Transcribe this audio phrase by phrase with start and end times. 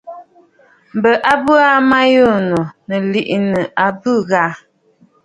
[0.95, 4.43] M̀bə a bə aa ma yû ànnù, nɨ̀ liꞌìnə̀ ɨ̀bɨ̂ ghâ.